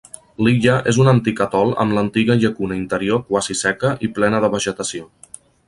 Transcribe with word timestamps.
L'illa 0.45 0.77
és 0.91 0.97
un 1.03 1.09
antic 1.11 1.41
atol 1.45 1.73
amb 1.83 1.95
l'antiga 1.97 2.39
llacuna 2.45 2.79
interior 2.81 3.23
quasi 3.29 3.59
seca 3.63 3.93
i 4.09 4.13
plena 4.17 4.41
de 4.47 4.53
vegetació. 4.59 5.11